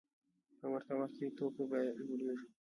په 0.59 0.65
ورته 0.73 0.93
وخت 0.99 1.13
کې 1.17 1.23
د 1.27 1.31
توکو 1.37 1.61
بیه 1.71 1.91
لوړېږي 1.97 2.47